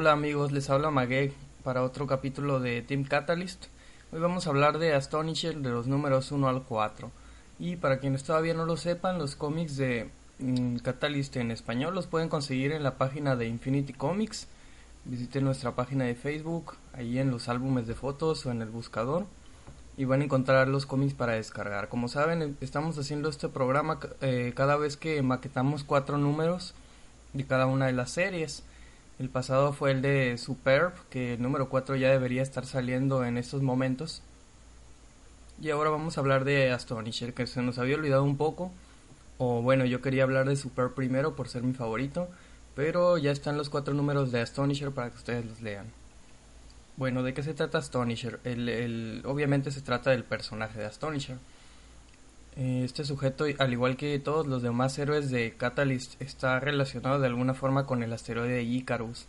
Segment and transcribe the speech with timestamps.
[0.00, 1.32] Hola amigos, les habla Maguey
[1.64, 3.64] para otro capítulo de Team Catalyst.
[4.12, 7.10] Hoy vamos a hablar de Astonisher de los números 1 al 4.
[7.58, 10.08] Y para quienes todavía no lo sepan, los cómics de
[10.38, 14.46] mm, Catalyst en español los pueden conseguir en la página de Infinity Comics.
[15.04, 19.26] Visiten nuestra página de Facebook, ahí en los álbumes de fotos o en el buscador.
[19.96, 21.88] Y van a encontrar los cómics para descargar.
[21.88, 26.72] Como saben, estamos haciendo este programa eh, cada vez que maquetamos cuatro números
[27.32, 28.62] de cada una de las series.
[29.18, 33.36] El pasado fue el de Superb, que el número 4 ya debería estar saliendo en
[33.36, 34.22] estos momentos.
[35.60, 38.70] Y ahora vamos a hablar de Astonisher, que se nos había olvidado un poco.
[39.38, 42.28] O bueno, yo quería hablar de Superb primero por ser mi favorito.
[42.76, 45.86] Pero ya están los cuatro números de Astonisher para que ustedes los lean.
[46.96, 48.38] Bueno, ¿de qué se trata Astonisher?
[48.44, 51.38] El, obviamente se trata del personaje de Astonisher.
[52.58, 57.28] Eh, este sujeto, al igual que todos los demás héroes de Catalyst, está relacionado de
[57.28, 59.26] alguna forma con el asteroide Icarus.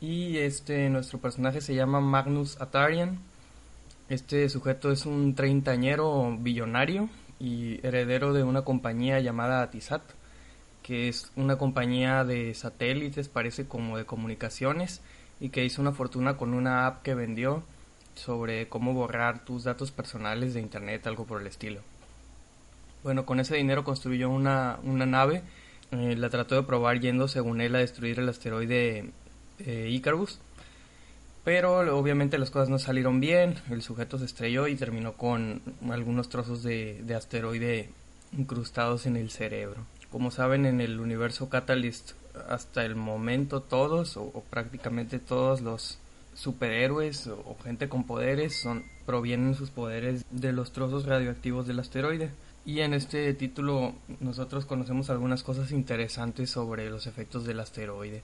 [0.00, 3.18] Y este, nuestro personaje se llama Magnus Atarian.
[4.08, 7.08] Este sujeto es un treintañero billonario
[7.40, 10.02] y heredero de una compañía llamada Atisat,
[10.84, 15.00] que es una compañía de satélites, parece como de comunicaciones,
[15.40, 17.64] y que hizo una fortuna con una app que vendió
[18.14, 21.80] sobre cómo borrar tus datos personales de internet, algo por el estilo.
[23.02, 25.42] Bueno, con ese dinero construyó una, una nave,
[25.90, 29.10] eh, la trató de probar yendo según él a destruir el asteroide
[29.58, 30.38] eh, Icarus,
[31.44, 36.28] pero obviamente las cosas no salieron bien, el sujeto se estrelló y terminó con algunos
[36.28, 37.90] trozos de, de asteroide
[38.36, 39.84] incrustados en el cerebro.
[40.10, 42.12] Como saben, en el universo Catalyst,
[42.48, 45.98] hasta el momento todos o, prácticamente todos los
[46.34, 51.80] superhéroes o, o gente con poderes son, provienen sus poderes de los trozos radioactivos del
[51.80, 52.30] asteroide.
[52.64, 58.22] Y en este título nosotros conocemos algunas cosas interesantes sobre los efectos del asteroide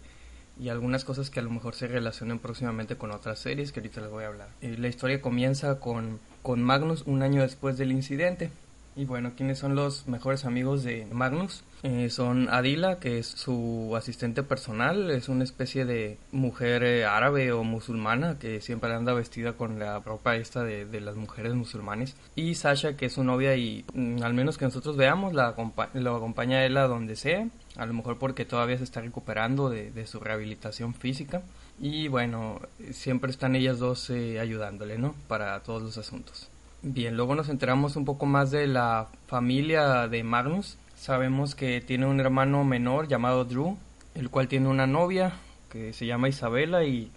[0.60, 4.00] y algunas cosas que a lo mejor se relacionen próximamente con otras series que ahorita
[4.00, 4.48] les voy a hablar.
[4.60, 8.50] Eh, la historia comienza con, con Magnus un año después del incidente.
[8.98, 11.62] Y bueno, ¿quiénes son los mejores amigos de Magnus?
[11.84, 17.52] Eh, son Adila, que es su asistente personal, es una especie de mujer eh, árabe
[17.52, 22.16] o musulmana que siempre anda vestida con la ropa esta de, las mujeres musulmanes.
[22.34, 25.90] Y Sasha, que es su novia y mm, al menos que nosotros veamos, la acompa
[25.94, 30.08] lo acompaña a donde sea, a lo mejor porque todavía se está recuperando de, de
[30.08, 31.42] su rehabilitación física.
[31.78, 32.60] Y bueno,
[32.90, 35.14] siempre están ellas dos eh, ayudándole, ¿no?
[35.28, 36.48] Para todos los asuntos.
[36.82, 40.78] Bien, luego nos enteramos un poco más de la familia de Magnus.
[40.94, 43.76] Sabemos que tiene un hermano menor llamado Drew,
[44.14, 45.32] el cual tiene una novia
[45.70, 47.10] que se llama Isabela y,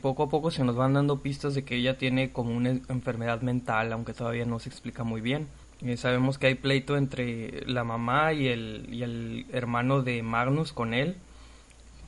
[0.00, 3.42] poco a poco se nos van dando pistas de que ella tiene como una enfermedad
[3.42, 5.48] mental, aunque todavía no se explica muy bien.
[5.96, 10.94] Sabemos que hay pleito entre la mamá y el, y el hermano de Magnus con
[10.94, 11.16] él,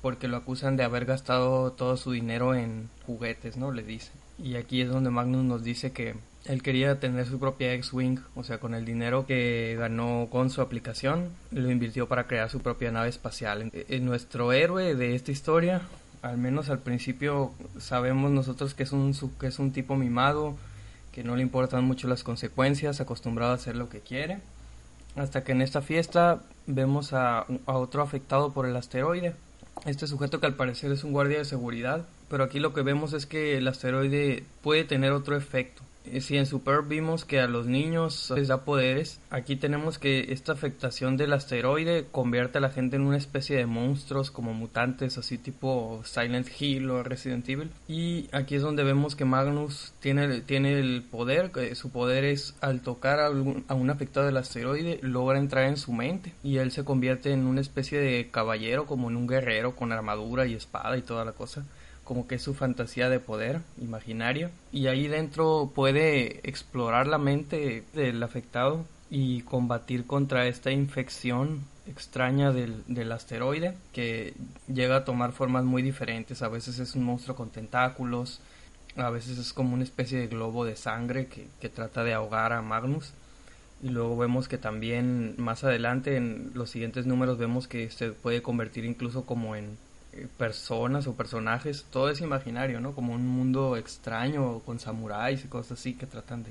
[0.02, 3.72] porque lo acusan de haber gastado todo su dinero en juguetes, ¿no?
[3.72, 4.14] Le dicen.
[4.38, 6.14] Y aquí es donde Magnus nos dice que
[6.48, 10.60] él quería tener su propia X-Wing, o sea, con el dinero que ganó con su
[10.60, 13.70] aplicación, lo invirtió para crear su propia nave espacial.
[13.72, 15.82] En nuestro héroe de esta historia,
[16.22, 20.56] al menos al principio sabemos nosotros que es un, que es un tipo mimado,
[21.12, 24.38] que no le importan mucho las consecuencias, acostumbrado a hacer lo que quiere.
[25.16, 29.34] Hasta que en esta fiesta vemos a otro afectado por el asteroide.
[29.86, 33.12] Este sujeto que al parecer es un guardia de seguridad, pero aquí lo que vemos
[33.14, 35.82] es que el asteroide puede tener otro efecto
[36.20, 40.52] si en Super vimos que a los niños les da poderes, aquí tenemos que esta
[40.52, 45.38] afectación del asteroide convierte a la gente en una especie de monstruos como mutantes, así
[45.38, 47.70] tipo Silent Hill o Resident Evil.
[47.88, 52.80] Y aquí es donde vemos que Magnus tiene, tiene el poder, su poder es al
[52.80, 53.30] tocar a
[53.68, 57.46] a un afectado del asteroide, logra entrar en su mente y él se convierte en
[57.46, 61.32] una especie de caballero, como en un guerrero con armadura y espada y toda la
[61.32, 61.64] cosa
[62.06, 67.84] como que es su fantasía de poder imaginario y ahí dentro puede explorar la mente
[67.92, 74.34] del afectado y combatir contra esta infección extraña del, del, asteroide que
[74.66, 76.42] llega a tomar formas muy diferentes.
[76.42, 78.40] A veces es un monstruo con tentáculos
[78.96, 82.52] a veces es como una especie de globo de sangre que, que trata de ahogar
[82.52, 83.12] a Magnus.
[83.82, 88.40] Y luego vemos que también más adelante en los siguientes números vemos que se puede
[88.40, 89.76] convertir incluso como en
[90.36, 92.94] personas o personajes, todo es imaginario, ¿no?
[92.94, 96.50] Como un mundo extraño con samuráis y cosas así que tratan de,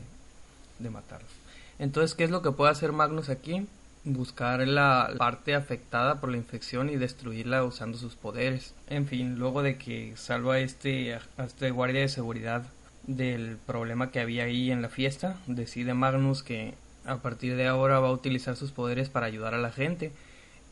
[0.79, 1.31] de matarlos.
[1.79, 3.67] Entonces, ¿qué es lo que puede hacer Magnus aquí?
[4.03, 8.73] Buscar la parte afectada por la infección y destruirla usando sus poderes.
[8.87, 12.65] En fin, luego de que salva a este, a este guardia de seguridad
[13.07, 16.75] del problema que había ahí en la fiesta, decide Magnus que
[17.05, 20.11] a partir de ahora va a utilizar sus poderes para ayudar a la gente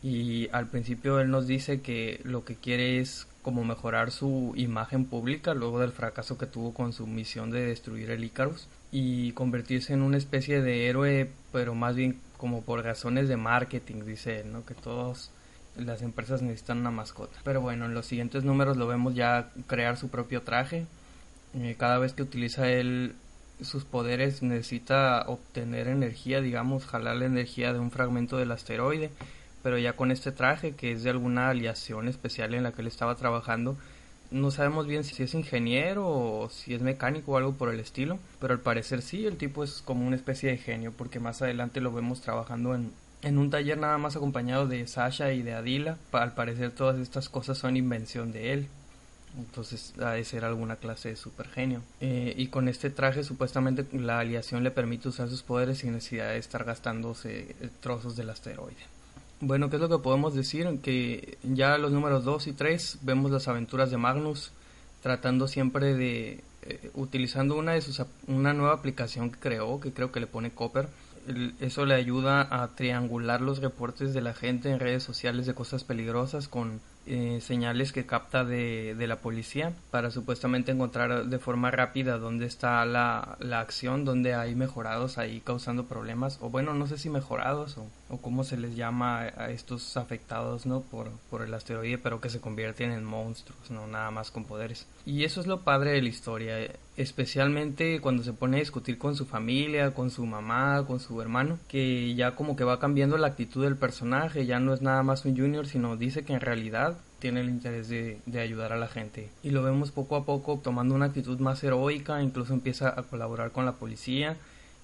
[0.03, 5.05] y al principio él nos dice que lo que quiere es como mejorar su imagen
[5.05, 9.93] pública luego del fracaso que tuvo con su misión de destruir el Icarus y convertirse
[9.93, 14.51] en una especie de héroe pero más bien como por razones de marketing dice él,
[14.51, 14.65] ¿no?
[14.65, 15.31] que todas
[15.77, 17.39] las empresas necesitan una mascota.
[17.45, 20.85] Pero bueno en los siguientes números lo vemos ya crear su propio traje.
[21.53, 23.15] Eh, cada vez que utiliza él
[23.61, 29.11] sus poderes necesita obtener energía digamos jalar la energía de un fragmento del asteroide
[29.63, 32.87] pero ya con este traje que es de alguna aliación especial en la que él
[32.87, 33.77] estaba trabajando,
[34.29, 38.19] no sabemos bien si es ingeniero o si es mecánico o algo por el estilo,
[38.39, 41.81] pero al parecer sí, el tipo es como una especie de genio, porque más adelante
[41.81, 45.97] lo vemos trabajando en, en un taller nada más acompañado de Sasha y de Adila.
[46.11, 48.67] Al parecer todas estas cosas son invención de él.
[49.37, 51.81] Entonces ha de ser alguna clase de super genio.
[52.01, 56.29] Eh, y con este traje supuestamente la aliación le permite usar sus poderes sin necesidad
[56.29, 58.75] de estar gastándose trozos del asteroide.
[59.45, 60.79] Bueno, ¿qué es lo que podemos decir?
[60.81, 64.53] Que ya los números 2 y 3 vemos las aventuras de Magnus
[65.01, 70.13] tratando siempre de eh, utilizando una de sus una nueva aplicación que creó, que creo
[70.13, 70.87] que le pone Copper.
[71.59, 75.83] eso le ayuda a triangular los reportes de la gente en redes sociales de cosas
[75.83, 81.69] peligrosas con eh, señales que capta de, de, la policía para supuestamente encontrar de forma
[81.69, 86.87] rápida dónde está la, la acción, dónde hay mejorados ahí causando problemas, o bueno, no
[86.87, 91.41] sé si mejorados o, o cómo se les llama a estos afectados no por, por
[91.41, 94.87] el asteroide, pero que se convierten en monstruos, no nada más con poderes.
[95.05, 96.55] Y eso es lo padre de la historia,
[96.95, 101.59] especialmente cuando se pone a discutir con su familia, con su mamá, con su hermano,
[101.67, 105.25] que ya como que va cambiando la actitud del personaje, ya no es nada más
[105.25, 109.29] un junior, sino dice que en realidad tiene el interés de, ayudar a la gente.
[109.43, 113.51] Y lo vemos poco a poco tomando una actitud más heroica, incluso empieza a colaborar
[113.51, 114.35] con la policía.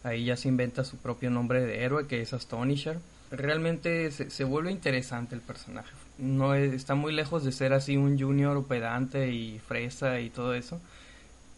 [0.03, 2.97] Ahí ya se inventa su propio nombre de héroe, que es Astonisher.
[3.31, 5.91] Realmente se, vuelve interesante el personaje.
[6.17, 10.79] No está muy lejos de ser así un junior pedante y fresa y todo eso.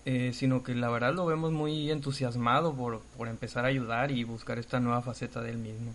[0.06, 4.24] Eh, sino que la verdad lo vemos muy entusiasmado por, por empezar a ayudar y
[4.24, 5.94] buscar esta nueva faceta del mismo.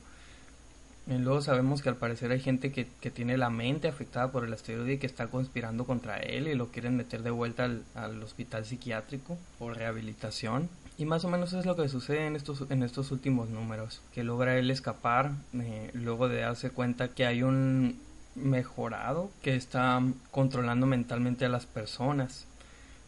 [1.07, 4.45] Y luego sabemos que al parecer hay gente que, que, tiene la mente afectada por
[4.45, 7.85] el asteroide y que está conspirando contra él y lo quieren meter de vuelta al,
[7.95, 10.69] al hospital psiquiátrico por rehabilitación.
[10.99, 14.25] Y más o menos es lo que sucede en estos, en estos últimos números, que
[14.25, 18.01] logra él escapar eh, luego de darse cuenta que hay un
[18.35, 22.47] mejorado que está controlando mentalmente a las personas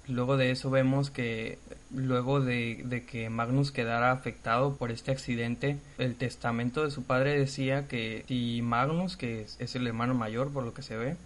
[0.08, 1.58] Luego de eso vemos que
[1.94, 7.86] luego de, que Magnus quedara afectado por este accidente, el testamento de su padre decía
[7.88, 11.16] que si Magnus, que es, el hermano mayor por lo que se ve,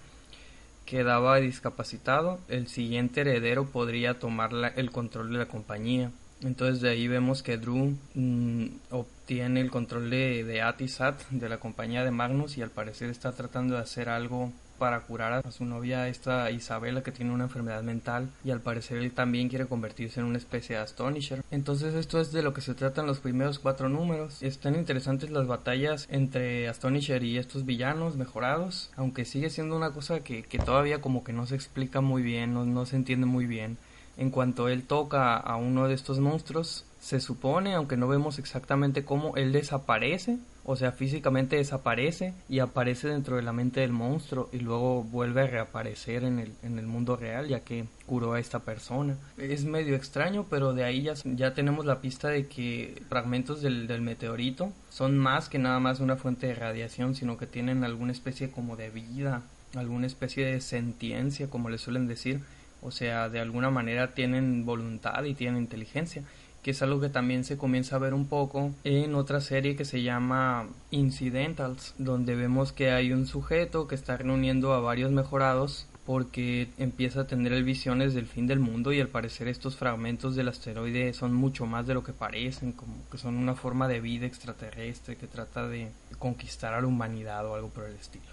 [0.85, 6.11] quedaba discapacitado, el siguiente heredero podría tomar el control de la compañía.
[6.43, 11.59] Entonces de ahí vemos que Drew mm, obtiene el control de, de Atisat, de la
[11.59, 14.53] compañía de Magnus, y al parecer está tratando de hacer algo
[14.83, 18.99] para curar a su novia, esta Isabela, que tiene una enfermedad mental y al parecer
[18.99, 21.45] él también quiere convertirse en una especie de Astonisher.
[21.53, 24.43] Entonces esto es de lo que se tratan los primeros cuatro números.
[24.43, 30.25] Están interesantes las batallas entre Astonisher y estos villanos mejorados, aunque sigue siendo una cosa
[30.25, 33.47] que, que todavía como que no se explica muy bien, no, no se entiende muy
[33.47, 33.79] bien.
[34.17, 39.05] En cuanto él toca a uno de estos monstruos, se supone, aunque no vemos exactamente
[39.05, 44.49] cómo, él desaparece, o sea, físicamente desaparece y aparece dentro de la mente del monstruo
[44.53, 48.41] y luego vuelve a reaparecer en el, en el mundo real ya que curó a
[48.41, 49.17] esta persona.
[49.39, 53.87] Es medio extraño, pero de ahí ya, ya tenemos la pista de que fragmentos del,
[53.87, 58.13] del meteorito son más que nada más una fuente de radiación, sino que tienen alguna
[58.13, 59.43] especie como de vida,
[59.75, 62.41] alguna especie de sentiencia, como le suelen decir.
[62.85, 66.25] O sea, de alguna manera tienen voluntad y tienen inteligencia
[66.63, 69.85] que es algo que también se comienza a ver un poco en otra serie que
[69.85, 75.87] se llama Incidentals, donde vemos que hay un sujeto que está reuniendo a varios mejorados
[76.07, 80.49] porque empieza a tener visiones del fin del mundo y al parecer estos fragmentos del
[80.49, 84.27] asteroide son mucho más de lo que parecen, como que son una forma de vida
[84.27, 88.25] extraterrestre que trata de conquistar a la humanidad o algo por el estilo.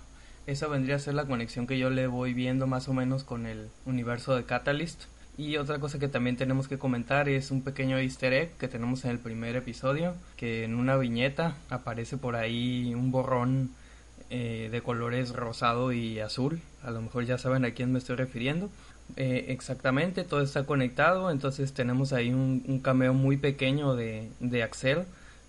[0.47, 3.45] Esa vendría a ser la conexión que yo le voy viendo más o menos con
[3.45, 5.03] el universo de Catalyst
[5.39, 9.05] y otra cosa que también tenemos que comentar es un pequeño easter egg que tenemos
[9.05, 13.71] en el primer episodio, que en una viñeta aparece por ahí un borrón
[14.29, 16.59] eh, de colores rosado y azul.
[16.83, 18.69] A lo mejor ya saben a quién me estoy refiriendo.
[19.15, 21.31] Eh, exactamente, todo está conectado.
[21.31, 25.05] Entonces tenemos ahí un, cameo muy pequeño de, de Axel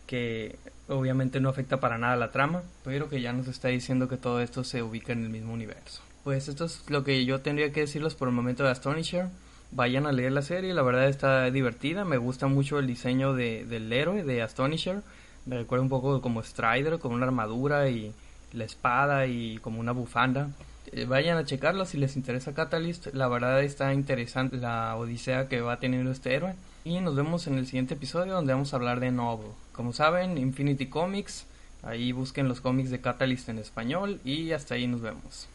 [0.06, 0.56] que
[0.86, 4.40] obviamente no afecta para nada la trama, pero que ya nos está diciendo que todo
[4.40, 6.00] esto se ubica en el mismo universo.
[6.22, 9.26] Pues esto es lo que yo tendría que decirles por el momento de Astonisher.
[9.72, 13.64] Vayan a leer la serie, la verdad está divertida, me gusta mucho el diseño de,
[13.64, 15.02] del héroe, de Astonisher.
[15.46, 18.12] Me recuerda un poco como Strider, con una armadura y
[18.52, 20.50] la espada y como una bufanda.
[20.92, 25.60] Eh, vayan a checarlo si les interesa Catalyst, la verdad está interesante la odisea que
[25.60, 26.54] va teniendo este héroe.
[26.84, 29.52] Y nos vemos en el siguiente episodio donde vamos a hablar de Novel.
[29.72, 31.46] Como saben, Infinity Comics,
[31.82, 35.50] ahí busquen los cómics de Catalyst en español y hasta ahí nos vemos.